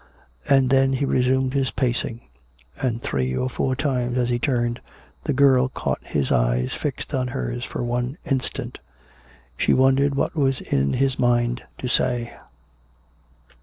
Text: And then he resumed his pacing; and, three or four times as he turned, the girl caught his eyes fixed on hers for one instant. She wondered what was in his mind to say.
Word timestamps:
And 0.49 0.71
then 0.71 0.93
he 0.93 1.05
resumed 1.05 1.53
his 1.53 1.69
pacing; 1.69 2.21
and, 2.81 3.03
three 3.03 3.35
or 3.37 3.51
four 3.51 3.75
times 3.75 4.17
as 4.17 4.29
he 4.29 4.39
turned, 4.39 4.81
the 5.25 5.31
girl 5.31 5.67
caught 5.69 6.01
his 6.03 6.31
eyes 6.31 6.73
fixed 6.73 7.13
on 7.13 7.27
hers 7.27 7.63
for 7.63 7.83
one 7.83 8.17
instant. 8.25 8.79
She 9.59 9.73
wondered 9.75 10.15
what 10.15 10.35
was 10.35 10.59
in 10.59 10.93
his 10.93 11.19
mind 11.19 11.61
to 11.77 11.87
say. 11.87 12.33